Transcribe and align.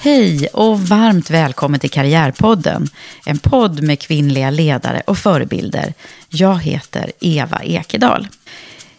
Hej 0.00 0.46
och 0.46 0.80
varmt 0.80 1.30
välkommen 1.30 1.80
till 1.80 1.90
Karriärpodden. 1.90 2.88
En 3.26 3.38
podd 3.38 3.82
med 3.82 4.00
kvinnliga 4.00 4.50
ledare 4.50 5.02
och 5.06 5.18
förebilder. 5.18 5.94
Jag 6.28 6.62
heter 6.62 7.12
Eva 7.20 7.58
Ekedal. 7.62 8.28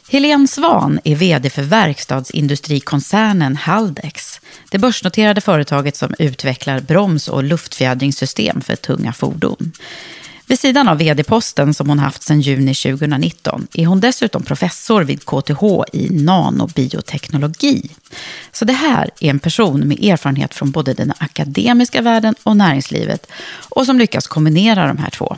Helene 0.09 0.47
Svan 0.47 0.99
är 1.03 1.15
vd 1.15 1.49
för 1.49 1.61
verkstadsindustrikoncernen 1.61 3.55
Haldex. 3.55 4.41
Det 4.71 4.77
börsnoterade 4.77 5.41
företaget 5.41 5.95
som 5.95 6.15
utvecklar 6.19 6.79
broms 6.79 7.27
och 7.27 7.43
luftfjädringssystem 7.43 8.61
för 8.61 8.75
tunga 8.75 9.13
fordon. 9.13 9.71
Vid 10.49 10.59
sidan 10.59 10.89
av 10.89 10.97
vd-posten 10.97 11.73
som 11.73 11.89
hon 11.89 11.99
haft 11.99 12.23
sedan 12.23 12.41
juni 12.41 12.73
2019 12.73 13.67
är 13.73 13.85
hon 13.85 13.99
dessutom 13.99 14.43
professor 14.43 15.03
vid 15.03 15.25
KTH 15.25 15.63
i 15.93 16.09
nanobioteknologi. 16.09 17.89
Så 18.51 18.65
det 18.65 18.73
här 18.73 19.09
är 19.19 19.29
en 19.29 19.39
person 19.39 19.87
med 19.87 20.03
erfarenhet 20.03 20.53
från 20.53 20.71
både 20.71 20.93
den 20.93 21.13
akademiska 21.17 22.01
världen 22.01 22.35
och 22.43 22.57
näringslivet 22.57 23.27
och 23.69 23.85
som 23.85 23.99
lyckas 23.99 24.27
kombinera 24.27 24.87
de 24.87 24.97
här 24.97 25.09
två. 25.09 25.35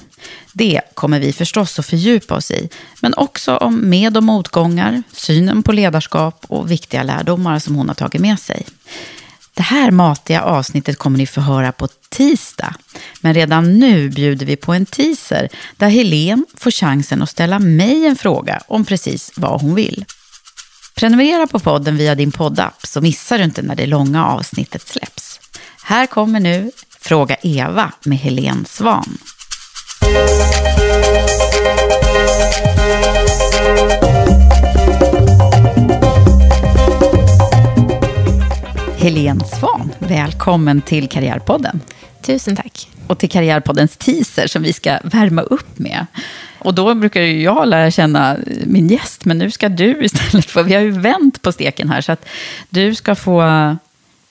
Det 0.54 0.82
kommer 0.94 1.20
vi 1.20 1.34
förstås 1.34 1.80
att 1.80 1.86
fördjupa 1.86 2.36
oss 2.36 2.52
i, 2.52 2.70
men 3.02 3.14
också 3.14 3.58
om 3.58 3.90
med 3.90 4.18
och 4.18 4.24
motgångar, 4.24 5.04
synen 5.12 5.64
på 5.64 5.72
ledarskap 5.72 6.46
och 6.48 6.72
viktiga 6.72 7.04
lärdomar 7.04 7.60
som 7.60 7.76
hon 7.76 7.88
har 7.88 7.96
tagit 7.96 8.22
med 8.22 8.40
sig. 8.40 8.66
Det 9.62 9.66
här 9.66 9.92
matiga 9.92 10.42
avsnittet 10.42 10.98
kommer 10.98 11.18
ni 11.18 11.28
få 11.28 11.42
höra 11.42 11.72
på 11.72 11.88
tisdag. 12.10 12.76
Men 13.22 13.34
redan 13.34 13.80
nu 13.80 14.10
bjuder 14.10 14.46
vi 14.46 14.56
på 14.56 14.74
en 14.74 14.86
teaser 14.86 15.50
där 15.78 15.90
Helen 15.90 16.46
får 16.58 16.72
chansen 16.72 17.22
att 17.22 17.30
ställa 17.30 17.60
mig 17.60 18.06
en 18.06 18.16
fråga 18.16 18.62
om 18.68 18.86
precis 18.86 19.32
vad 19.36 19.62
hon 19.62 19.76
vill. 19.76 20.06
Prenumerera 20.96 21.48
på 21.48 21.60
podden 21.60 21.98
via 21.98 22.16
din 22.16 22.32
poddapp 22.32 22.88
så 22.88 23.02
missar 23.02 23.38
du 23.38 23.44
inte 23.44 23.62
när 23.62 23.76
det 23.76 23.86
långa 23.86 24.26
avsnittet 24.26 24.88
släpps. 24.88 25.40
Här 25.84 26.06
kommer 26.06 26.40
nu 26.40 26.72
Fråga 27.00 27.36
Eva 27.42 27.92
med 28.04 28.18
Helen 28.18 28.66
Svan. 28.70 29.18
Helen 39.02 39.40
Svan, 39.40 39.92
välkommen 40.00 40.82
till 40.82 41.10
Karriärpodden. 41.10 41.82
Tusen 42.22 42.56
tack. 42.56 42.90
Och 43.08 43.18
till 43.18 43.30
Karriärpoddens 43.30 43.98
teaser 43.98 44.48
som 44.48 44.64
vi 44.64 44.74
ska 44.74 44.98
värma 45.04 45.42
upp 45.42 45.80
med. 45.80 46.06
Och 46.60 46.74
då 46.74 46.96
brukar 46.96 47.22
ju 47.22 47.42
jag 47.42 47.68
lära 47.68 47.92
känna 47.92 48.38
min 48.66 48.88
gäst, 48.88 49.26
men 49.26 49.38
nu 49.38 49.52
ska 49.52 49.70
du 49.70 50.04
istället 50.06 50.46
få, 50.46 50.64
vi 50.64 50.74
har 50.74 50.82
ju 50.82 50.92
vänt 50.92 51.42
på 51.42 51.52
steken 51.52 51.90
här, 51.90 52.02
så 52.02 52.12
att 52.12 52.26
du 52.70 52.96
ska 52.96 53.16
få 53.16 53.44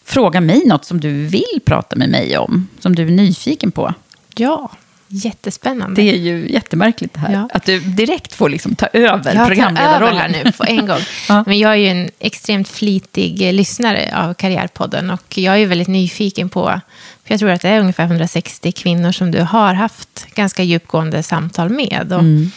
fråga 0.05 0.41
mig 0.41 0.63
något 0.67 0.85
som 0.85 1.01
du 1.01 1.27
vill 1.27 1.61
prata 1.65 1.97
med 1.97 2.09
mig 2.09 2.39
om, 2.39 2.69
som 2.81 2.95
du 2.95 3.07
är 3.07 3.11
nyfiken 3.11 3.71
på. 3.71 3.95
Ja, 4.35 4.71
jättespännande. 5.13 6.03
Det 6.03 6.11
är 6.11 6.17
ju 6.17 6.53
jättemärkligt 6.53 7.15
det 7.15 7.21
här, 7.21 7.33
Ja. 7.33 7.49
att 7.55 7.65
du 7.65 7.81
direkt 7.81 8.35
får 8.35 8.49
liksom 8.49 8.75
ta 8.75 8.87
över 8.93 9.35
jag 9.35 9.47
programledarrollen. 9.47 10.17
här 10.17 10.29
nu 10.45 10.53
på 10.53 10.65
en 10.65 10.87
gång. 10.87 10.99
Ja. 11.29 11.45
Men 11.47 11.59
jag 11.59 11.73
är 11.73 11.77
ju 11.77 11.87
en 11.89 12.11
extremt 12.19 12.69
flitig 12.69 13.55
lyssnare 13.55 14.13
av 14.17 14.35
Karriärpodden 14.35 15.11
och 15.11 15.39
jag 15.39 15.61
är 15.61 15.67
väldigt 15.67 15.89
nyfiken 15.89 16.49
på, 16.49 16.81
för 17.25 17.33
jag 17.35 17.39
tror 17.41 17.51
att 17.51 17.61
det 17.61 17.69
är 17.69 17.81
ungefär 17.81 18.05
160 18.05 18.73
kvinnor 18.73 19.13
som 19.13 19.31
du 19.31 19.41
har 19.43 19.75
haft 19.75 20.27
ganska 20.35 20.63
djupgående 20.63 21.23
samtal 21.23 21.69
med. 21.69 22.13
Och, 22.13 22.21
Mm. 22.21 22.51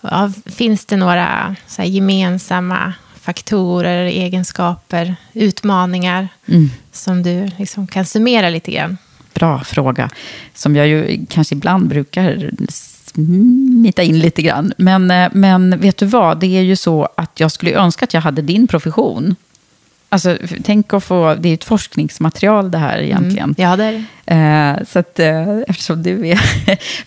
ja, 0.00 0.32
finns 0.56 0.84
det 0.86 0.96
några 0.96 1.56
gemensamma 1.78 2.92
faktorer, 3.20 4.04
egenskaper, 4.04 5.16
utmaningar 5.32 6.28
Mm. 6.48 6.70
som 6.92 7.22
du 7.22 7.50
liksom 7.58 7.86
kan 7.86 8.06
summera 8.06 8.48
lite 8.50 8.70
grann? 8.70 8.98
Bra 9.42 9.64
fråga, 9.64 10.10
som 10.54 10.76
jag 10.76 10.88
ju 10.88 11.26
kanske 11.28 11.54
ibland 11.54 11.88
brukar 11.88 12.50
smita 12.70 14.02
in 14.02 14.18
lite 14.18 14.42
grann. 14.42 14.72
Men, 14.78 15.10
eh, 15.10 15.28
men 15.32 15.80
vet 15.80 15.96
du 15.96 16.06
vad, 16.06 16.40
det 16.40 16.46
är 16.46 16.62
ju 16.62 16.76
så 16.76 17.08
att 17.16 17.40
jag 17.40 17.52
skulle 17.52 17.74
önska 17.74 18.04
att 18.04 18.14
jag 18.14 18.20
hade 18.20 18.42
din 18.42 18.66
profession. 18.66 19.36
Alltså, 20.12 20.38
tänk 20.64 20.92
att 20.92 21.04
få, 21.04 21.34
det 21.34 21.48
är 21.48 21.54
ett 21.54 21.64
forskningsmaterial 21.64 22.70
det 22.70 22.78
här 22.78 22.98
egentligen. 22.98 23.54
Ja, 23.58 23.76
det 23.76 23.84
är 23.84 24.04
det. 24.24 24.78
Eh, 24.80 24.84
så 24.86 24.98
att, 24.98 25.18
eh, 25.18 25.58
eftersom 25.68 26.02
du 26.02 26.28
är 26.28 26.40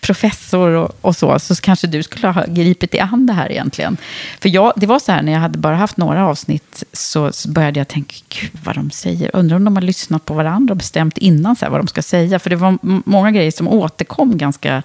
professor 0.00 0.70
och, 0.70 0.96
och 1.00 1.16
så, 1.16 1.38
så 1.38 1.54
kanske 1.54 1.86
du 1.86 2.02
skulle 2.02 2.28
ha 2.28 2.44
gripit 2.48 2.94
i 2.94 3.00
an 3.00 3.26
det 3.26 3.32
här 3.32 3.52
egentligen. 3.52 3.96
För 4.40 4.48
jag, 4.48 4.72
det 4.76 4.86
var 4.86 4.98
så 4.98 5.12
här, 5.12 5.22
när 5.22 5.32
jag 5.32 5.38
hade 5.38 5.58
bara 5.58 5.76
haft 5.76 5.96
några 5.96 6.26
avsnitt, 6.26 6.84
så, 6.92 7.32
så 7.32 7.48
började 7.48 7.80
jag 7.80 7.88
tänka, 7.88 8.14
gud 8.28 8.50
vad 8.64 8.74
de 8.74 8.90
säger. 8.90 9.36
Undrar 9.36 9.56
om 9.56 9.64
de 9.64 9.76
har 9.76 9.82
lyssnat 9.82 10.24
på 10.24 10.34
varandra 10.34 10.72
och 10.72 10.78
bestämt 10.78 11.18
innan 11.18 11.56
så 11.56 11.64
här, 11.64 11.72
vad 11.72 11.80
de 11.80 11.88
ska 11.88 12.02
säga. 12.02 12.38
För 12.38 12.50
det 12.50 12.56
var 12.56 12.78
många 12.82 13.30
grejer 13.30 13.50
som 13.50 13.68
återkom 13.68 14.38
ganska 14.38 14.82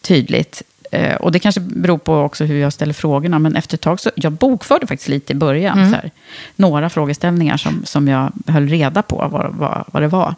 tydligt. 0.00 0.62
Eh, 0.92 1.14
och 1.14 1.32
det 1.32 1.38
kanske 1.38 1.60
beror 1.60 1.98
på 1.98 2.14
också 2.16 2.44
hur 2.44 2.60
jag 2.60 2.72
ställer 2.72 2.92
frågorna. 2.92 3.38
Men 3.38 3.56
efter 3.56 3.76
ett 3.76 3.80
tag 3.80 4.00
så, 4.00 4.10
jag 4.14 4.32
bokförde 4.32 4.86
faktiskt 4.86 5.08
lite 5.08 5.32
i 5.32 5.36
början. 5.36 5.78
Mm. 5.78 5.92
Här, 5.92 6.10
några 6.56 6.90
frågeställningar 6.90 7.56
som, 7.56 7.82
som 7.84 8.08
jag 8.08 8.32
höll 8.46 8.68
reda 8.68 9.02
på 9.02 9.28
vad, 9.32 9.54
vad, 9.54 9.84
vad 9.86 10.02
det 10.02 10.08
var. 10.08 10.34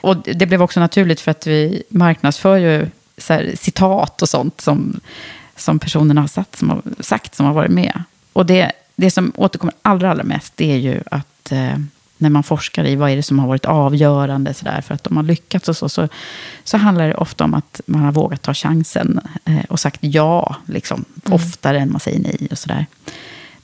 Och 0.00 0.16
det 0.16 0.46
blev 0.46 0.62
också 0.62 0.80
naturligt 0.80 1.20
för 1.20 1.30
att 1.30 1.46
vi 1.46 1.82
marknadsför 1.88 2.56
ju 2.56 2.86
här, 3.28 3.52
citat 3.56 4.22
och 4.22 4.28
sånt 4.28 4.60
som, 4.60 5.00
som 5.56 5.78
personerna 5.78 6.20
har, 6.20 6.28
satt, 6.28 6.56
som 6.56 6.70
har 6.70 6.82
sagt 7.00 7.34
som 7.34 7.46
har 7.46 7.52
varit 7.52 7.70
med. 7.70 8.02
Och 8.32 8.46
det, 8.46 8.72
det 8.96 9.10
som 9.10 9.32
återkommer 9.36 9.74
allra, 9.82 10.10
allra 10.10 10.24
mest 10.24 10.56
det 10.56 10.72
är 10.72 10.76
ju 10.76 11.00
att 11.10 11.52
eh, 11.52 11.76
när 12.22 12.30
man 12.30 12.42
forskar 12.42 12.84
i 12.84 12.96
vad 12.96 13.10
är 13.10 13.16
det 13.16 13.22
som 13.22 13.38
har 13.38 13.48
varit 13.48 13.64
avgörande 13.64 14.54
så 14.54 14.64
där, 14.64 14.80
för 14.80 14.94
att 14.94 15.04
de 15.04 15.16
har 15.16 15.24
lyckats 15.24 15.68
och 15.68 15.76
så, 15.76 15.88
så, 15.88 16.08
så 16.64 16.76
handlar 16.76 17.08
det 17.08 17.14
ofta 17.14 17.44
om 17.44 17.54
att 17.54 17.80
man 17.86 18.00
har 18.00 18.12
vågat 18.12 18.42
ta 18.42 18.54
chansen 18.54 19.20
eh, 19.44 19.64
och 19.68 19.80
sagt 19.80 19.98
ja, 20.00 20.56
liksom, 20.66 21.04
oftare 21.28 21.80
än 21.80 21.92
man 21.92 22.00
säger 22.00 22.20
nej 22.20 22.48
och 22.50 22.58
sådär. 22.58 22.86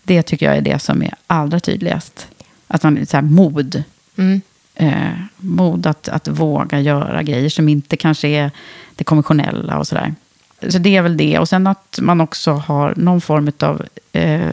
Det 0.02 0.22
tycker 0.22 0.46
jag 0.46 0.56
är 0.56 0.60
det 0.60 0.78
som 0.78 1.02
är 1.02 1.14
allra 1.26 1.60
tydligast. 1.60 2.28
Att 2.66 2.82
man, 2.82 3.06
så 3.06 3.16
här, 3.16 3.22
mod. 3.22 3.82
Mm. 4.16 4.40
Eh, 4.75 5.12
mod 5.37 5.87
att, 5.87 6.08
att 6.08 6.28
våga 6.28 6.81
göra 6.81 7.22
grejer 7.22 7.49
som 7.49 7.69
inte 7.69 7.96
kanske 7.96 8.28
är 8.28 8.50
det 8.94 9.05
konventionella 9.05 9.78
och 9.78 9.87
sådär. 9.87 10.14
Så 10.69 10.78
det 10.78 10.96
är 10.96 11.02
väl 11.02 11.16
det. 11.16 11.38
Och 11.38 11.49
sen 11.49 11.66
att 11.66 11.99
man 12.02 12.20
också 12.20 12.52
har 12.52 12.94
någon 12.96 13.20
form 13.20 13.52
av 13.60 13.87
eh, 14.12 14.52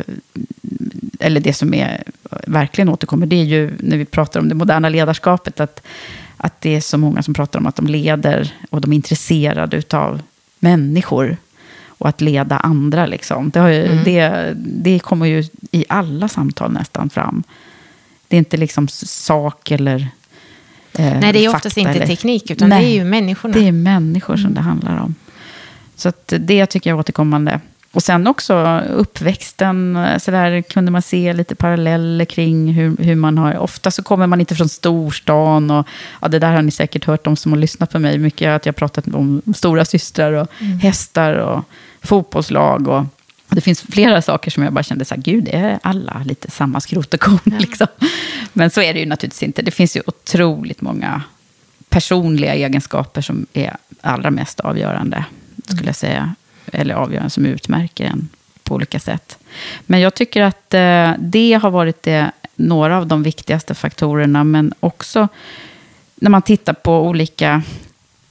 eller 1.19 1.41
det 1.41 1.53
som 1.53 1.73
är, 1.73 2.03
verkligen 2.47 2.89
återkommer, 2.89 3.25
det 3.25 3.35
är 3.35 3.43
ju 3.43 3.71
när 3.79 3.97
vi 3.97 4.05
pratar 4.05 4.39
om 4.39 4.49
det 4.49 4.55
moderna 4.55 4.89
ledarskapet, 4.89 5.59
att, 5.59 5.81
att 6.37 6.61
det 6.61 6.75
är 6.75 6.81
så 6.81 6.97
många 6.97 7.23
som 7.23 7.33
pratar 7.33 7.59
om 7.59 7.65
att 7.65 7.75
de 7.75 7.87
leder 7.87 8.53
och 8.69 8.81
de 8.81 8.91
är 8.91 8.95
intresserade 8.95 9.81
av 9.97 10.21
människor 10.59 11.37
och 11.87 12.09
att 12.09 12.21
leda 12.21 12.57
andra. 12.57 13.05
Liksom. 13.05 13.49
Det, 13.49 13.73
ju, 13.73 13.85
Mm. 13.85 14.03
det, 14.03 14.53
det 14.55 14.99
kommer 14.99 15.25
ju 15.25 15.43
i 15.71 15.85
alla 15.89 16.27
samtal 16.27 16.71
nästan 16.71 17.09
fram. 17.09 17.43
Det 18.27 18.35
är 18.35 18.37
inte 18.37 18.57
liksom 18.57 18.87
sak 18.87 19.71
eller 19.71 20.07
eh, 20.97 21.19
Nej, 21.19 21.33
det 21.33 21.45
är 21.45 21.55
oftast 21.55 21.77
inte 21.77 21.91
eller- 21.91 22.07
teknik, 22.07 22.51
utan 22.51 22.69
Nej, 22.69 22.83
det 22.85 22.89
är 22.91 22.93
ju 22.93 23.03
människorna. 23.03 23.53
Det 23.53 23.67
är 23.67 23.71
människor 23.71 24.37
som 24.37 24.53
det 24.53 24.61
handlar 24.61 24.97
om. 25.01 25.15
Så 25.95 26.11
det 26.25 26.65
tycker 26.65 26.89
jag 26.89 26.97
är 26.97 26.99
återkommande. 26.99 27.59
Och 27.95 28.03
sen 28.03 28.27
också 28.27 28.79
uppväxten, 28.79 29.95
eh, 29.95 30.17
så 30.17 30.31
där 30.31 30.61
kunde 30.61 30.91
man 30.91 31.01
se 31.01 31.33
lite 31.33 31.55
paralleller 31.55 32.25
kring 32.25 32.73
hur, 32.73 32.97
hur 32.97 33.15
man 33.15 33.37
har... 33.37 33.57
Ofta 33.57 33.91
så 33.91 34.03
kommer 34.03 34.27
man 34.27 34.39
inte 34.39 34.55
från 34.55 34.69
storstan 34.69 35.71
och 35.71 35.87
ja, 36.21 36.27
det 36.27 36.39
där 36.39 36.53
har 36.53 36.61
ni 36.61 36.71
säkert 36.71 37.05
hört, 37.05 37.23
de 37.23 37.35
som 37.35 37.51
har 37.51 37.59
lyssnat 37.59 37.91
på 37.91 37.99
mig, 37.99 38.17
mycket 38.17 38.49
att 38.49 38.65
jag 38.65 38.73
har 38.73 38.75
pratat 38.75 39.07
om 39.07 39.41
stora 39.55 39.85
systrar 39.85 40.31
och 40.31 40.47
hästar 40.81 41.33
och 41.33 41.63
fotbollslag 42.01 42.87
och 42.87 43.03
det 43.49 43.61
finns 43.61 43.81
flera 43.81 44.21
saker 44.21 44.51
som 44.51 44.63
jag 44.63 44.73
bara 44.73 44.83
kände 44.83 45.05
så 45.05 45.15
här, 45.15 45.21
gud, 45.21 45.49
är 45.51 45.79
alla 45.83 46.21
lite 46.25 46.51
samma 46.51 46.79
skrot 46.79 47.13
och 47.13 47.19
korn? 47.19 47.57
Liksom. 47.59 47.87
Men 48.53 48.69
så 48.69 48.81
är 48.81 48.93
det 48.93 48.99
ju 48.99 49.05
naturligtvis 49.05 49.43
inte. 49.43 49.61
Det 49.61 49.71
finns 49.71 49.97
ju 49.97 50.01
otroligt 50.05 50.81
många 50.81 51.21
personliga 51.89 52.53
egenskaper 52.53 53.21
som 53.21 53.45
är 53.53 53.77
allra 54.01 54.31
mest 54.31 54.59
avgörande, 54.59 55.25
skulle 55.67 55.89
jag 55.89 55.95
säga. 55.95 56.35
Eller 56.73 56.95
avgörande 56.95 57.29
som 57.29 57.45
utmärker 57.45 58.05
en 58.05 58.29
på 58.63 58.75
olika 58.75 58.99
sätt. 58.99 59.37
Men 59.85 59.99
jag 59.99 60.13
tycker 60.13 60.41
att 60.41 60.73
eh, 60.73 61.11
det 61.19 61.53
har 61.53 61.71
varit 61.71 62.03
det, 62.03 62.31
några 62.55 62.97
av 62.97 63.07
de 63.07 63.23
viktigaste 63.23 63.75
faktorerna, 63.75 64.43
men 64.43 64.73
också 64.79 65.27
när 66.15 66.29
man 66.29 66.41
tittar 66.41 66.73
på 66.73 67.07
olika 67.07 67.61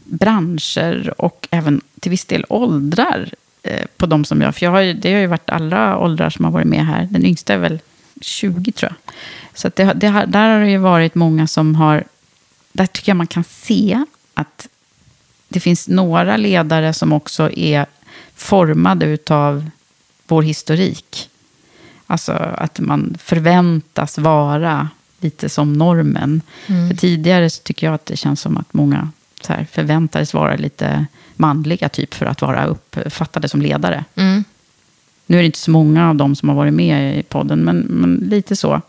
branscher 0.05 1.15
och 1.19 1.49
även 1.51 1.81
till 2.01 2.11
viss 2.11 2.25
del 2.25 2.45
åldrar 2.49 3.31
eh, 3.63 3.87
på 3.97 4.07
de 4.07 4.25
som 4.25 4.41
jag... 4.41 4.55
För 4.55 4.67
jag 4.67 4.71
har 4.71 4.81
ju, 4.81 4.93
det 4.93 5.13
har 5.13 5.21
ju 5.21 5.27
varit 5.27 5.51
alla 5.51 5.99
åldrar 5.99 6.31
som 6.31 6.45
har 6.45 6.53
varit 6.53 6.67
med 6.67 6.87
här. 6.87 7.09
Den 7.11 7.25
yngsta 7.27 7.55
är 7.55 7.59
väl 7.59 7.81
20 8.21 8.73
tror 8.73 8.93
jag. 8.93 9.15
Så 9.55 9.69
att 9.69 9.77
det, 9.77 9.85
det, 9.85 10.25
där 10.29 10.49
har 10.51 10.61
det 10.61 10.71
ju 10.71 10.79
varit 10.79 11.15
många 11.15 11.47
som 11.47 11.75
har... 11.75 12.05
Där 12.73 12.87
tycker 12.87 13.11
jag 13.11 13.17
man 13.17 13.27
kan 13.27 13.45
se 13.45 14.05
att 14.35 14.69
det 15.49 15.61
finns 15.61 15.89
några 15.89 16.37
ledare 16.37 16.93
som 16.93 17.13
också 17.13 17.51
är 17.53 17.87
formade 18.35 19.07
utav 19.07 19.71
vår 20.27 20.43
historik. 20.43 21.31
Alltså 22.07 22.33
att 22.33 22.81
man 22.81 23.17
förväntas 23.19 24.19
vara 24.19 24.89
lite 25.21 25.49
som 25.49 25.73
normen. 25.73 26.43
För 26.67 26.97
tidigare 26.97 27.51
så 27.51 27.63
tycker 27.63 27.87
jag 27.87 27.95
att 27.95 28.07
det 28.07 28.17
känns 28.17 28.41
som 28.41 28.57
att 28.57 28.75
många 28.75 29.11
så 29.41 29.53
här, 29.53 29.67
förväntades 29.73 30.35
vara 30.35 30.57
lite 30.57 31.07
manliga 31.37 31.89
typ 31.89 32.15
för 32.15 32.27
att 32.27 32.43
vara 32.43 32.67
uppfattade 32.67 33.49
som 33.49 33.63
ledare. 33.63 34.05
Mm. 34.15 34.45
Nu 35.27 35.37
är 35.37 35.41
det 35.43 35.47
inte 35.47 35.59
så 35.59 35.71
många 35.71 36.09
av 36.09 36.15
dem 36.15 36.37
som 36.37 36.49
har 36.49 36.57
varit 36.57 36.75
med 36.75 37.19
i 37.19 37.23
podden, 37.23 37.61
men, 37.61 37.77
men 37.79 38.15
lite 38.15 38.57
så. 38.57 38.81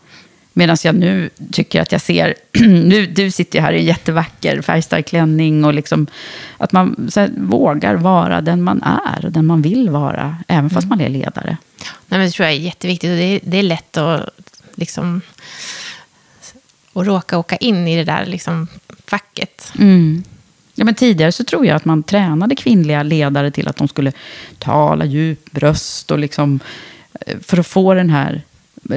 Medan 0.58 0.76
jag 0.84 0.94
nu 0.94 1.30
tycker 1.52 1.82
att 1.82 1.92
jag 1.92 2.00
ser, 2.00 2.34
nu, 2.60 3.06
du 3.06 3.30
sitter 3.30 3.58
ju 3.58 3.62
här 3.62 3.72
i 3.72 3.78
en 3.78 3.84
jättevacker 3.84 4.62
färgstark 4.62 5.06
klänning 5.06 5.64
och 5.64 5.74
liksom 5.74 6.06
att 6.56 6.72
man 6.72 7.10
här, 7.16 7.30
vågar 7.36 7.94
vara 7.94 8.40
den 8.40 8.62
man 8.62 8.82
är 8.82 9.24
och 9.24 9.32
den 9.32 9.46
man 9.46 9.62
vill 9.62 9.90
vara, 9.90 10.36
även 10.48 10.70
fast 10.70 10.88
man 10.88 11.00
är 11.00 11.08
ledare. 11.08 11.56
Nej, 11.78 12.18
men 12.18 12.20
det 12.20 12.30
tror 12.30 12.46
jag 12.46 12.54
är 12.54 12.60
jätteviktigt. 12.60 13.10
Och 13.10 13.16
det, 13.16 13.22
är, 13.22 13.40
det 13.42 13.58
är 13.58 13.62
lätt 13.62 13.96
att, 13.96 14.30
liksom, 14.74 15.20
att 16.92 17.06
råka 17.06 17.38
åka 17.38 17.56
in 17.56 17.88
i 17.88 17.96
det 17.96 18.04
där 18.04 18.26
liksom, 18.26 18.68
facket. 19.06 19.72
Mm. 19.78 20.24
Ja, 20.74 20.84
men 20.84 20.94
tidigare 20.94 21.32
så 21.32 21.44
tror 21.44 21.66
jag 21.66 21.76
att 21.76 21.84
man 21.84 22.02
tränade 22.02 22.56
kvinnliga 22.56 23.02
ledare 23.02 23.50
till 23.50 23.68
att 23.68 23.76
de 23.76 23.88
skulle 23.88 24.12
tala 24.58 25.04
djup 25.04 25.50
bröst 25.50 26.10
och 26.10 26.18
liksom 26.18 26.60
eh, 27.20 27.38
för 27.42 27.58
att 27.58 27.66
få 27.66 27.94
den 27.94 28.10
här 28.10 28.42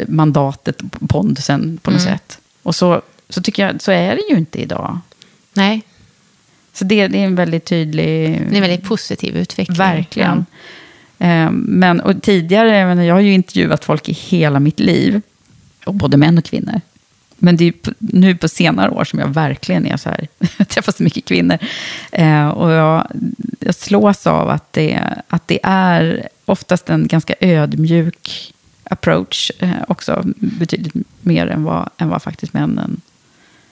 mandatet, 0.07 0.81
pondusen 1.07 1.79
på 1.81 1.91
något 1.91 2.01
sätt. 2.01 2.39
Och 2.63 2.75
så, 2.75 3.01
så 3.29 3.41
tycker 3.41 3.67
jag, 3.67 3.81
så 3.81 3.91
är 3.91 4.15
det 4.15 4.21
ju 4.29 4.37
inte 4.37 4.61
idag. 4.61 4.99
Nej, 5.53 5.81
Så 6.73 6.85
det, 6.85 7.07
det 7.07 7.21
är 7.21 7.25
en 7.25 7.35
väldigt 7.35 7.65
tydlig... 7.65 8.05
det 8.05 8.55
är 8.55 8.55
en 8.55 8.61
väldigt 8.61 8.83
positiv 8.83 9.37
utveckling. 9.37 9.77
Verkligen. 9.77 10.45
Eh, 11.19 11.51
Men 11.51 11.99
och 12.01 12.21
tidigare, 12.21 13.03
jag, 13.05 13.15
har 13.15 13.21
ju 13.21 13.33
intervjuat 13.33 13.85
folk 13.85 14.09
i 14.09 14.13
hela 14.13 14.59
mitt 14.59 14.79
liv. 14.79 15.21
Och 15.85 15.93
både 15.93 16.17
män 16.17 16.37
och 16.37 16.45
kvinnor. 16.45 16.81
Men 17.37 17.57
det 17.57 17.65
är 17.65 17.73
nu 17.97 18.35
på 18.35 18.47
senare 18.47 18.91
år 18.91 19.03
som 19.03 19.19
jag 19.19 19.27
verkligen 19.27 19.85
är 19.85 19.97
så 19.97 20.09
här. 20.09 20.27
Jag 20.57 20.67
träffar 20.67 20.91
så 20.91 21.03
mycket 21.03 21.25
kvinnor. 21.25 21.57
Eh, 22.11 22.47
och 22.47 22.71
jag, 22.71 23.07
jag 23.59 23.75
slås 23.75 24.27
av 24.27 24.49
att 24.49 24.73
det, 24.73 25.03
att 25.27 25.47
det 25.47 25.59
är 25.63 26.27
oftast 26.45 26.89
en 26.89 27.07
ganska 27.07 27.33
ödmjuk 27.39 28.53
approach. 28.89 29.51
Eh, 29.59 29.71
också 29.87 30.21
betydligt 30.35 30.93
mer 31.21 31.47
än 31.47 31.63
vad, 31.63 31.89
än 31.97 32.09
vad 32.09 32.21
faktiskt 32.23 32.53
männen 32.53 33.01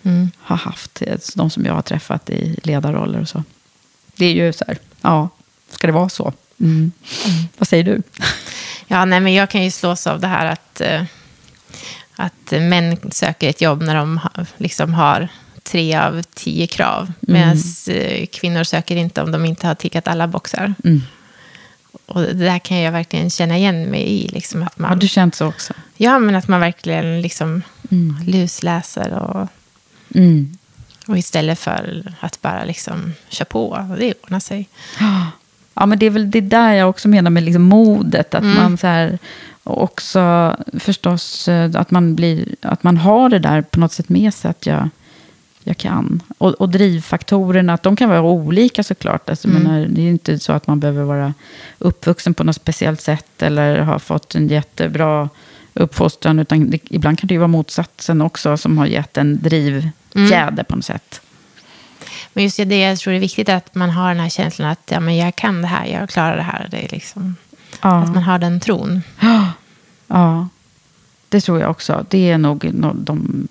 Mm. 0.03 0.31
har 0.39 0.55
haft. 0.57 1.01
eh, 1.01 1.17
De 1.35 1.49
som 1.49 1.65
jag 1.65 1.73
har 1.73 1.81
träffat 1.81 2.29
i 2.29 2.55
ledarroller 2.63 3.21
och 3.21 3.29
så. 3.29 3.43
Det 4.15 4.25
är 4.25 4.33
ju 4.33 4.53
så 4.53 4.65
här, 4.67 4.77
ja, 5.01 5.29
ska 5.69 5.87
det 5.87 5.93
vara 5.93 6.09
så? 6.09 6.33
Mm. 6.59 6.91
Vad 7.57 7.67
säger 7.67 7.83
du? 7.83 8.01
Ja, 8.87 9.05
nej, 9.05 9.19
men 9.19 9.33
jag 9.33 9.49
kan 9.49 9.63
ju 9.63 9.71
slås 9.71 10.07
av 10.07 10.19
det 10.19 10.27
här 10.27 10.45
att, 10.45 10.81
eh, 10.81 11.03
att 12.15 12.51
män 12.51 12.97
söker 13.11 13.49
ett 13.49 13.61
jobb 13.61 13.81
när 13.81 13.95
de 13.95 14.19
liksom 14.57 14.93
har 14.93 15.27
tre 15.63 15.95
av 15.97 16.21
tio 16.33 16.67
krav. 16.67 17.11
Medan 17.19 17.57
eh, 17.87 18.25
kvinnor 18.25 18.63
söker 18.63 18.95
inte 18.95 19.21
om 19.21 19.31
de 19.31 19.45
inte 19.45 19.67
har 19.67 19.75
tickat 19.75 20.07
alla 20.07 20.27
boxar. 20.27 20.73
Mm. 20.83 21.01
Och 22.07 22.21
det 22.21 22.33
där 22.33 22.59
kan 22.59 22.77
jag 22.77 22.91
verkligen 22.91 23.29
känna 23.29 23.57
igen 23.57 23.83
mig 23.83 24.01
i. 24.09 24.27
Liksom 24.27 24.63
att 24.63 24.79
man, 24.79 24.89
Har 24.89 24.95
du 24.95 25.07
känt 25.07 25.35
så 25.35 25.47
också? 25.47 25.73
Ja, 25.97 26.19
men 26.19 26.35
att 26.35 26.47
man 26.47 26.59
verkligen 26.59 27.21
liksom 27.21 27.61
lusläser 28.25 29.13
och, 29.13 29.47
Mm. 30.15 30.57
och 31.07 31.17
istället 31.17 31.59
för 31.59 32.03
att 32.19 32.41
bara 32.41 32.63
liksom 32.63 33.13
köra 33.29 33.45
på. 33.45 33.95
Det 33.99 34.13
ordnar 34.23 34.39
sig. 34.39 34.69
Ja, 35.73 35.85
men 35.85 35.99
det 35.99 36.05
är 36.05 36.09
väl 36.09 36.31
det 36.31 36.41
där 36.41 36.73
jag 36.73 36.89
också 36.89 37.07
menar 37.07 37.31
med 37.31 37.43
liksom 37.43 37.61
modet. 37.63 38.33
Att 38.35 38.43
man 38.43 38.77
så 38.77 38.87
här, 38.87 39.19
också 39.63 40.55
förstås 40.79 41.47
eh, 41.47 41.71
att 41.75 41.91
man, 41.91 42.15
blir, 42.15 42.55
att 42.61 42.83
man 42.83 42.97
har 42.97 43.29
det 43.29 43.39
där 43.39 43.61
på 43.61 43.79
något 43.79 43.93
sätt 43.93 44.09
med 44.09 44.33
sig. 44.33 44.51
Att 44.51 44.65
jag, 44.65 44.89
jag 45.67 45.77
kan. 45.77 46.21
Och, 46.37 46.53
och 46.53 46.69
drivfaktorerna, 46.69 47.73
att 47.73 47.83
de 47.83 47.95
kan 47.95 48.09
vara 48.09 48.21
olika 48.21 48.83
såklart. 48.83 49.29
Alltså, 49.29 49.47
mm. 49.47 49.63
menar, 49.63 49.87
det 49.87 50.01
är 50.01 50.09
inte 50.09 50.39
så 50.39 50.53
att 50.53 50.67
man 50.67 50.79
behöver 50.79 51.03
vara 51.03 51.33
uppvuxen 51.77 52.33
på 52.33 52.43
något 52.43 52.55
speciellt 52.55 53.01
sätt. 53.01 53.41
Eller 53.41 53.79
ha 53.79 53.99
fått 53.99 54.35
en 54.35 54.47
jättebra 54.47 55.29
uppfostran. 55.73 56.39
Utan 56.39 56.69
det, 56.69 56.79
ibland 56.89 57.19
kan 57.19 57.27
det 57.27 57.33
ju 57.33 57.37
vara 57.37 57.47
motsatsen 57.47 58.21
också. 58.21 58.57
Som 58.57 58.77
har 58.77 58.85
gett 58.85 59.17
en 59.17 59.41
drivfjäder 59.41 60.63
på 60.63 60.75
något 60.75 60.85
sätt. 60.85 61.21
Men 62.33 62.43
just 62.43 62.57
det, 62.57 62.79
jag 62.79 62.97
tror 62.97 63.11
det 63.11 63.17
är 63.17 63.21
viktigt 63.21 63.49
att 63.49 63.75
man 63.75 63.89
har 63.89 64.09
den 64.09 64.19
här 64.19 64.29
känslan 64.29 64.69
att 64.69 64.91
ja, 64.91 64.99
men 64.99 65.17
jag 65.17 65.35
kan 65.35 65.61
det 65.61 65.67
här, 65.67 65.85
jag 65.85 66.09
klarar 66.09 66.35
det 66.35 66.43
här. 66.43 66.67
Det 66.71 66.85
är 66.85 66.89
liksom, 66.91 67.35
Ja. 67.81 67.97
Att 67.97 68.13
man 68.13 68.23
har 68.23 68.39
den 68.39 68.59
tron. 68.59 69.01
Ja, 70.09 70.47
det 71.29 71.41
tror 71.41 71.59
jag 71.59 71.69
också. 71.69 72.05
Det 72.09 72.31
är 72.31 72.37
nog 72.37 72.63
no- 72.63 72.95
de... 72.97 73.47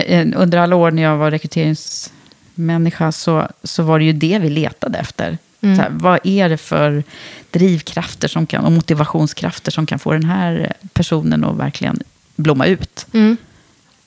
eh, 0.00 0.26
Under 0.36 0.58
alla 0.58 0.76
år 0.76 0.90
när 0.90 1.02
jag 1.02 1.16
var 1.16 1.30
rekryteringsmänniska 1.30 3.12
så, 3.12 3.48
så 3.64 3.82
var 3.82 3.98
det 3.98 4.04
ju 4.04 4.12
det 4.12 4.38
vi 4.38 4.50
letade 4.50 4.98
efter. 4.98 5.38
Så 5.60 5.82
här, 5.82 5.88
vad 5.90 6.20
är 6.26 6.48
det 6.48 6.56
för 6.56 7.04
drivkrafter 7.50 8.28
som 8.28 8.46
kan, 8.46 8.64
och 8.64 8.72
motivationskrafter 8.72 9.70
som 9.70 9.86
kan 9.86 9.98
få 9.98 10.12
den 10.12 10.24
här 10.24 10.72
personen 10.92 11.44
att 11.44 11.56
verkligen 11.56 12.02
blomma 12.36 12.66
ut? 12.66 13.06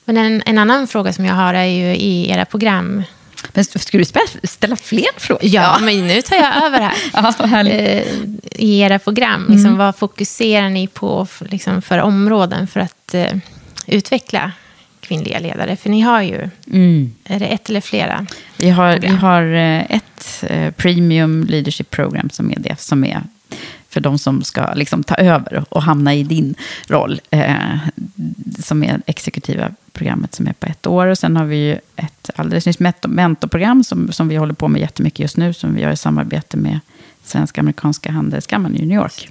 Men 0.04 0.16
en, 0.16 0.42
en 0.46 0.58
annan 0.58 0.86
fråga 0.86 1.12
som 1.12 1.24
jag 1.24 1.34
har 1.34 1.54
är 1.54 1.64
ju 1.64 1.96
i 1.96 2.30
era 2.30 2.44
program. 2.44 3.02
Men 3.52 3.64
ska 3.64 3.98
du 3.98 4.04
ställa 4.44 4.76
fler 4.76 5.18
frågor? 5.18 5.44
Ja, 5.44 5.78
men 5.80 6.06
nu 6.06 6.22
tar 6.22 6.36
jag 6.36 6.64
över 6.64 6.80
här. 6.80 6.94
Ja. 7.12 7.68
Eh, 7.68 8.02
I 8.52 8.80
era 8.80 8.98
program, 8.98 9.46
liksom, 9.48 9.76
vad 9.76 9.96
fokuserar 9.96 10.70
ni 10.70 10.86
på 10.86 11.26
liksom, 11.40 11.82
för 11.82 11.98
områden 11.98 12.66
för 12.66 12.80
att 12.80 13.14
eh, 13.14 13.36
utveckla 13.86 14.52
kvinnliga 15.06 15.38
ledare? 15.38 15.76
För 15.76 15.90
ni 15.90 16.00
har 16.00 16.22
ju, 16.22 16.50
Mm. 16.72 17.12
är 17.24 17.38
det 17.38 17.46
ett 17.46 17.68
eller 17.70 17.80
flera? 17.80 18.26
Vi 18.58 18.70
har, 18.70 18.98
vi 18.98 19.06
har 19.08 19.42
eh, 19.42 19.80
ett 19.90 20.44
eh, 20.48 20.70
Premium 20.70 21.44
Leadership 21.48 21.90
Program 21.90 22.30
som 22.30 22.50
är 22.50 22.56
det 22.58 22.80
som 22.80 23.04
är 23.04 23.22
för 23.88 24.00
de 24.00 24.18
som 24.18 24.42
ska 24.42 24.72
liksom 24.74 25.04
ta 25.04 25.14
över 25.14 25.64
och 25.68 25.82
hamna 25.82 26.14
i 26.14 26.22
din 26.22 26.54
roll. 26.88 27.20
Eh, 27.30 27.54
som 28.58 28.82
är 28.84 29.00
exekutiva 29.06 29.70
programmet 29.92 30.34
som 30.34 30.46
är 30.46 30.52
på 30.52 30.66
ett 30.66 30.86
år. 30.86 31.06
Och 31.06 31.18
sen 31.18 31.36
har 31.36 31.44
vi 31.44 31.56
ju 31.56 31.78
ett 31.96 32.30
alldeles 32.36 32.66
nytt 32.66 32.78
mentor- 32.78 33.08
mentorprogram 33.08 33.84
som, 33.84 34.12
som 34.12 34.28
vi 34.28 34.36
håller 34.36 34.54
på 34.54 34.68
med 34.68 34.80
jättemycket 34.80 35.18
just 35.20 35.36
nu. 35.36 35.52
Som 35.54 35.74
vi 35.74 35.80
gör 35.82 35.90
i 35.90 35.96
samarbete 35.96 36.56
med 36.56 36.80
Svenska 37.24 37.60
Amerikanska 37.60 38.12
Handelskammaren 38.12 38.76
i 38.76 38.86
New 38.86 38.98
York. 38.98 39.28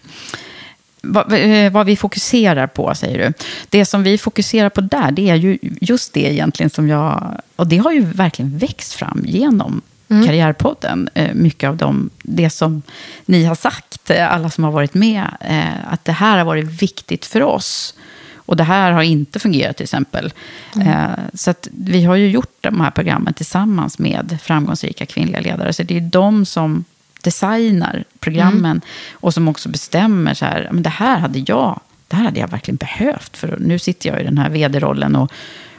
Vad, 1.06 1.34
eh, 1.34 1.72
vad 1.72 1.86
vi 1.86 1.96
fokuserar 1.96 2.68
på, 2.68 2.96
säger 2.96 3.18
du. 3.18 3.34
Det 3.70 3.86
som 3.86 4.04
vi 4.04 4.18
fokuserar 4.18 4.70
på 4.70 4.82
där, 4.82 5.12
det 5.12 5.30
är 5.30 5.36
ju 5.36 5.58
just 5.62 6.14
det 6.14 6.34
egentligen 6.34 6.70
som 6.70 6.88
jag... 6.88 7.42
Och 7.56 7.68
det 7.68 7.78
har 7.78 7.92
ju 7.92 8.02
verkligen 8.02 8.58
växt 8.58 8.94
fram 8.94 9.22
genom 9.26 9.82
mm. 10.10 10.26
Karriärpodden. 10.26 11.10
Eh, 11.14 11.34
mycket 11.34 11.68
av 11.68 11.78
dem, 11.78 12.10
det 12.24 12.50
som 12.50 12.82
ni 13.26 13.46
har 13.46 13.56
sagt, 13.56 14.10
eh, 14.10 14.34
alla 14.34 14.50
som 14.50 14.64
har 14.64 14.72
varit 14.72 14.94
med, 14.94 15.28
att 15.88 16.06
det 16.06 16.12
här 16.12 16.38
har 16.38 16.46
varit 16.46 16.82
viktigt 16.82 17.26
för 17.26 17.42
oss. 17.42 17.94
Och 18.36 18.56
det 18.56 18.64
här 18.64 18.92
har 18.92 19.04
inte 19.04 19.40
fungerat 19.40 19.78
till 19.78 19.84
exempel. 19.84 20.34
Mm. 20.76 21.12
Så 21.34 21.52
att 21.52 21.68
vi 21.72 22.04
har 22.04 22.16
ju 22.16 22.30
gjort 22.30 22.58
de 22.62 22.82
här 22.82 22.92
programmen 22.92 23.34
tillsammans 23.34 24.00
med 24.00 24.38
framgångsrika 24.42 25.06
kvinnliga 25.06 25.42
ledare. 25.42 25.74
Så 25.74 25.84
det 25.84 25.98
är 25.98 26.02
de 26.02 26.46
som 26.46 26.86
designar 27.26 28.04
programmen 28.20 28.66
mm. 28.66 28.82
och 29.14 29.34
som 29.34 29.48
också 29.48 29.70
bestämmer 29.70 30.34
så 30.34 30.46
här, 30.46 30.70
men 30.72 30.84
det 30.84 30.90
här 30.90 31.20
hade 31.20 31.40
jag, 31.40 31.80
det 32.08 32.16
här 32.16 32.24
hade 32.24 32.40
jag 32.40 32.48
verkligen 32.48 32.76
behövt. 32.76 33.38
För 33.38 33.58
nu 33.60 33.80
sitter 33.80 34.10
jag 34.10 34.22
i 34.22 34.24
den 34.24 34.38
här 34.38 34.50
vd-rollen 34.50 35.16
och, 35.16 35.32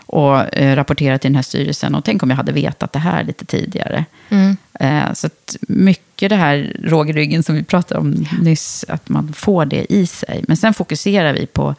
och 0.06 0.54
eh, 0.54 0.76
rapporterar 0.76 1.18
till 1.18 1.30
den 1.30 1.36
här 1.36 1.42
styrelsen. 1.42 1.94
Och 1.94 2.04
tänk 2.04 2.22
om 2.22 2.30
jag 2.30 2.36
hade 2.36 2.52
vetat 2.52 2.92
det 2.92 2.98
här 2.98 3.24
lite 3.24 3.44
tidigare. 3.44 4.04
Mm. 4.28 4.56
Eh, 4.80 5.12
så 5.12 5.28
mycket 5.68 6.28
det 6.28 6.36
här 6.36 6.76
rågryggen 6.84 7.42
som 7.42 7.54
vi 7.54 7.62
pratade 7.62 8.00
om 8.00 8.26
nyss, 8.42 8.84
att 8.88 9.08
man 9.08 9.32
får 9.32 9.64
det 9.64 9.92
i 9.92 10.06
sig. 10.06 10.44
Men 10.48 10.56
sen 10.56 10.74
fokuserar 10.74 11.32
vi 11.32 11.46
på 11.46 11.74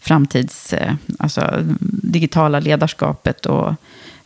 framtids, 0.00 0.72
eh, 0.72 0.94
alltså 1.18 1.64
digitala 2.02 2.60
ledarskapet 2.60 3.46
och 3.46 3.74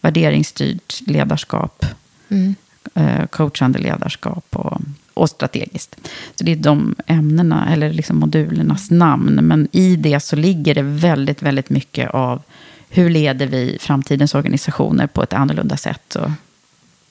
värderingsstyrt 0.01 1.01
ledarskap. 1.07 1.87
Mm. 2.29 2.55
Eh, 2.95 3.27
coachande 3.27 3.79
ledarskap 3.79 4.45
och, 4.51 4.81
och 5.15 5.31
strategiskt. 5.31 5.97
Så 6.35 6.45
det 6.45 6.53
är 6.53 6.57
de 6.57 6.95
ämnena, 7.07 7.73
eller 7.73 7.93
liksom 7.93 8.17
modulernas 8.19 8.91
namn. 8.91 9.35
Men 9.43 9.69
i 9.73 9.97
det 9.97 10.21
så 10.21 10.37
ligger 10.37 10.75
det 10.75 10.83
väldigt, 10.83 11.43
väldigt 11.43 11.71
mycket 11.71 12.11
av 12.11 12.43
hur 12.89 13.11
leder 13.11 13.47
vi 13.47 13.79
framtidens 13.81 14.35
organisationer 14.35 15.07
på 15.07 15.23
ett 15.23 15.33
annorlunda 15.33 15.77
sätt. 15.77 16.17
Och, 16.17 16.31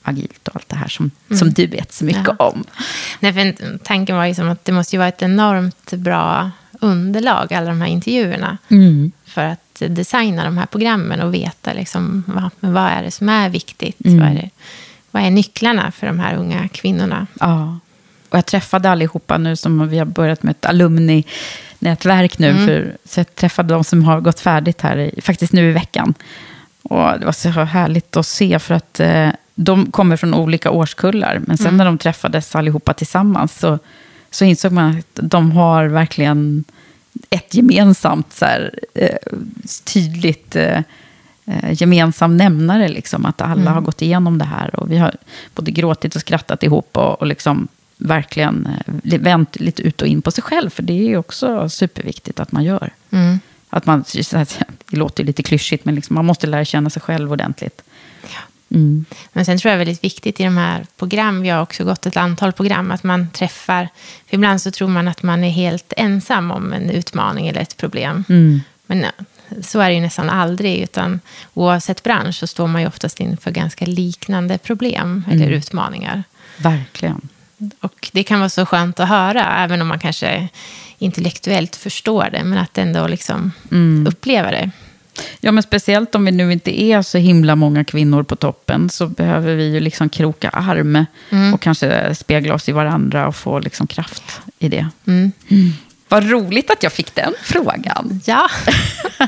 agilt 0.02 0.48
och 0.48 0.56
allt 0.56 0.68
det 0.68 0.76
här 0.76 0.88
som, 0.88 1.10
mm. 1.28 1.38
som 1.38 1.52
du 1.52 1.66
vet 1.66 1.92
så 1.92 2.04
mycket 2.04 2.34
ja. 2.38 2.46
om. 2.46 2.64
Nej, 3.20 3.32
för 3.32 3.78
tanken 3.78 4.16
var 4.16 4.26
liksom 4.26 4.48
att 4.48 4.64
det 4.64 4.72
måste 4.72 4.96
ju 4.96 4.98
vara 4.98 5.08
ett 5.08 5.22
enormt 5.22 5.92
bra 5.92 6.50
underlag, 6.80 7.52
alla 7.52 7.66
de 7.66 7.80
här 7.80 7.88
intervjuerna. 7.88 8.58
Mm. 8.68 9.12
För 9.24 9.44
att 9.44 9.82
designa 9.88 10.44
de 10.44 10.58
här 10.58 10.66
programmen 10.66 11.20
och 11.20 11.34
veta 11.34 11.72
liksom, 11.72 12.24
vad, 12.26 12.72
vad 12.72 12.90
är 12.90 13.02
det 13.02 13.10
som 13.10 13.28
är 13.28 13.48
viktigt. 13.48 14.04
Mm. 14.04 14.20
Vad 14.20 14.28
är 14.28 14.34
det 14.34 14.50
vad 15.14 15.22
är 15.22 15.30
nycklarna 15.30 15.90
för 15.90 16.06
de 16.06 16.20
här 16.20 16.36
unga 16.36 16.68
kvinnorna? 16.68 17.26
Ja, 17.40 17.78
och 18.28 18.38
jag 18.38 18.46
träffade 18.46 18.90
allihopa 18.90 19.38
nu 19.38 19.56
som 19.56 19.88
vi 19.88 19.98
har 19.98 20.06
börjat 20.06 20.42
med 20.42 20.50
ett 20.50 20.64
alumni-nätverk 20.64 22.38
nu. 22.38 22.50
Mm. 22.50 22.66
För, 22.66 22.96
så 23.04 23.20
jag 23.20 23.34
träffade 23.34 23.74
de 23.74 23.84
som 23.84 24.04
har 24.04 24.20
gått 24.20 24.40
färdigt 24.40 24.80
här, 24.80 25.10
faktiskt 25.22 25.52
nu 25.52 25.70
i 25.70 25.72
veckan. 25.72 26.14
Och 26.82 27.20
det 27.20 27.26
var 27.26 27.32
så 27.32 27.48
härligt 27.48 28.16
att 28.16 28.26
se 28.26 28.58
för 28.58 28.74
att 28.74 29.00
eh, 29.00 29.28
de 29.54 29.90
kommer 29.90 30.16
från 30.16 30.34
olika 30.34 30.70
årskullar. 30.70 31.40
Men 31.46 31.56
sen 31.56 31.66
mm. 31.66 31.76
när 31.76 31.84
de 31.84 31.98
träffades 31.98 32.54
allihopa 32.54 32.94
tillsammans 32.94 33.58
så, 33.58 33.78
så 34.30 34.44
insåg 34.44 34.72
man 34.72 34.98
att 34.98 35.30
de 35.30 35.52
har 35.52 35.86
verkligen 35.86 36.64
ett 37.30 37.54
gemensamt 37.54 38.32
så 38.32 38.44
här, 38.44 38.78
eh, 38.94 39.16
tydligt 39.84 40.56
eh, 40.56 40.80
eh, 41.46 41.82
gemensam 41.82 42.36
nämnare. 42.36 42.88
Liksom, 42.88 43.26
att 43.26 43.40
alla 43.40 43.60
mm. 43.60 43.74
har 43.74 43.80
gått 43.80 44.02
igenom 44.02 44.38
det 44.38 44.44
här. 44.44 44.80
Och 44.80 44.90
vi 44.90 44.96
har 44.96 45.14
både 45.54 45.70
gråtit 45.70 46.14
och 46.14 46.20
skrattat 46.20 46.62
ihop 46.62 46.96
och, 46.96 47.20
och 47.20 47.26
liksom 47.26 47.68
verkligen 47.96 48.68
eh, 49.04 49.20
vänt 49.20 49.60
lite 49.60 49.82
ut 49.82 50.02
och 50.02 50.08
in 50.08 50.22
på 50.22 50.30
sig 50.30 50.42
själv. 50.42 50.70
För 50.70 50.82
det 50.82 51.12
är 51.12 51.16
också 51.16 51.68
superviktigt 51.68 52.40
att 52.40 52.52
man 52.52 52.64
gör. 52.64 52.90
Mm. 53.10 53.40
Att 53.70 53.86
man, 53.86 54.04
det 54.90 54.96
låter 54.96 55.24
lite 55.24 55.42
klyschigt, 55.42 55.84
men 55.84 55.94
liksom, 55.94 56.14
man 56.14 56.24
måste 56.24 56.46
lära 56.46 56.64
känna 56.64 56.90
sig 56.90 57.02
själv 57.02 57.32
ordentligt. 57.32 57.82
Mm. 58.70 59.04
Men 59.32 59.44
sen 59.44 59.58
tror 59.58 59.70
jag 59.70 59.78
det 59.78 59.82
är 59.82 59.86
väldigt 59.86 60.04
viktigt 60.04 60.40
i 60.40 60.44
de 60.44 60.56
här 60.56 60.86
program, 60.96 61.42
vi 61.42 61.48
har 61.48 61.62
också 61.62 61.84
gått 61.84 62.06
ett 62.06 62.16
antal 62.16 62.52
program, 62.52 62.90
att 62.90 63.02
man 63.02 63.30
träffar, 63.30 63.88
för 64.26 64.34
ibland 64.34 64.60
så 64.60 64.70
tror 64.70 64.88
man 64.88 65.08
att 65.08 65.22
man 65.22 65.44
är 65.44 65.50
helt 65.50 65.92
ensam 65.96 66.50
om 66.50 66.72
en 66.72 66.90
utmaning 66.90 67.48
eller 67.48 67.60
ett 67.60 67.76
problem. 67.76 68.24
Mm. 68.28 68.60
Men 68.86 69.06
så 69.62 69.80
är 69.80 69.88
det 69.88 69.94
ju 69.94 70.00
nästan 70.00 70.30
aldrig, 70.30 70.80
utan 70.80 71.20
oavsett 71.54 72.02
bransch 72.02 72.34
så 72.34 72.46
står 72.46 72.66
man 72.66 72.80
ju 72.80 72.88
oftast 72.88 73.20
inför 73.20 73.50
ganska 73.50 73.86
liknande 73.86 74.58
problem 74.58 75.24
eller 75.30 75.46
mm. 75.46 75.58
utmaningar. 75.58 76.22
Verkligen. 76.56 77.28
Och 77.80 78.10
det 78.12 78.22
kan 78.22 78.38
vara 78.38 78.48
så 78.48 78.66
skönt 78.66 79.00
att 79.00 79.08
höra, 79.08 79.64
även 79.64 79.82
om 79.82 79.88
man 79.88 79.98
kanske 79.98 80.48
intellektuellt 80.98 81.76
förstår 81.76 82.28
det, 82.32 82.44
men 82.44 82.58
att 82.58 82.78
ändå 82.78 83.06
liksom 83.06 83.52
mm. 83.70 84.06
uppleva 84.06 84.50
det. 84.50 84.70
Ja, 85.40 85.52
men 85.52 85.62
speciellt 85.62 86.14
om 86.14 86.24
vi 86.24 86.32
nu 86.32 86.52
inte 86.52 86.82
är 86.82 87.02
så 87.02 87.18
himla 87.18 87.56
många 87.56 87.84
kvinnor 87.84 88.22
på 88.22 88.36
toppen 88.36 88.90
så 88.90 89.06
behöver 89.06 89.54
vi 89.54 89.64
ju 89.64 89.80
liksom 89.80 90.08
kroka 90.08 90.48
arm 90.48 91.06
mm. 91.30 91.54
och 91.54 91.60
kanske 91.60 92.14
spegla 92.14 92.54
oss 92.54 92.68
i 92.68 92.72
varandra 92.72 93.28
och 93.28 93.36
få 93.36 93.58
liksom 93.58 93.86
kraft 93.86 94.40
i 94.58 94.68
det. 94.68 94.88
Mm. 95.06 95.32
mm. 95.48 95.72
Vad 96.08 96.30
roligt 96.30 96.70
att 96.70 96.82
jag 96.82 96.92
fick 96.92 97.14
den 97.14 97.34
frågan. 97.42 98.20
Ja. 98.24 98.48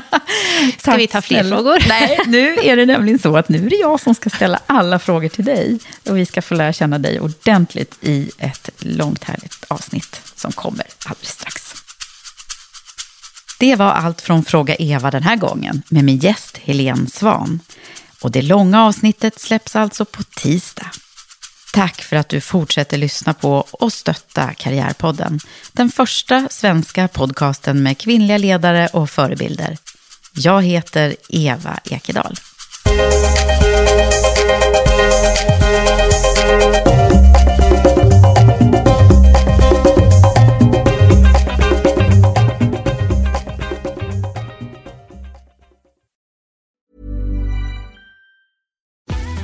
Ska 0.79 0.95
vi 0.95 1.07
ta 1.07 1.21
fler 1.21 1.43
frågor? 1.43 1.83
Nej, 1.87 2.19
nu 2.25 2.55
är 2.63 2.75
det 2.75 2.85
nämligen 2.85 3.19
så 3.19 3.37
att 3.37 3.49
nu 3.49 3.65
är 3.65 3.69
det 3.69 3.75
jag 3.75 3.99
som 3.99 4.15
ska 4.15 4.29
ställa 4.29 4.59
alla 4.65 4.99
frågor 4.99 5.29
till 5.29 5.45
dig. 5.45 5.79
Och 6.09 6.17
vi 6.17 6.25
ska 6.25 6.41
få 6.41 6.55
lära 6.55 6.73
känna 6.73 6.99
dig 6.99 7.19
ordentligt 7.19 7.97
i 8.01 8.31
ett 8.37 8.69
långt 8.79 9.23
härligt 9.23 9.65
avsnitt 9.67 10.21
som 10.35 10.51
kommer 10.51 10.85
alldeles 11.05 11.31
strax. 11.31 11.73
Det 13.59 13.75
var 13.75 13.91
allt 13.91 14.21
från 14.21 14.45
Fråga 14.45 14.75
Eva 14.75 15.11
den 15.11 15.23
här 15.23 15.35
gången 15.35 15.83
med 15.89 16.03
min 16.03 16.17
gäst 16.17 16.57
Helene 16.57 17.09
Svan. 17.09 17.59
Och 18.21 18.31
det 18.31 18.41
långa 18.41 18.85
avsnittet 18.85 19.39
släpps 19.39 19.75
alltså 19.75 20.05
på 20.05 20.23
tisdag. 20.23 20.91
Tack 21.73 22.01
för 22.01 22.15
att 22.15 22.29
du 22.29 22.41
fortsätter 22.41 22.97
lyssna 22.97 23.33
på 23.33 23.67
och 23.71 23.93
stötta 23.93 24.53
Karriärpodden. 24.53 25.39
Den 25.71 25.89
första 25.89 26.47
svenska 26.49 27.07
podcasten 27.07 27.83
med 27.83 27.97
kvinnliga 27.97 28.37
ledare 28.37 28.87
och 28.93 29.09
förebilder. 29.09 29.77
Jag 30.33 30.61
heter 30.61 31.15
Eva 31.29 31.79
Ekedal. 31.83 32.35